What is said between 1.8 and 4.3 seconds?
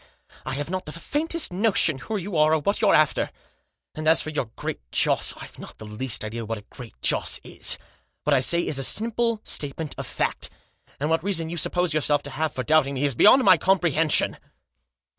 who you are, or what you're after; and as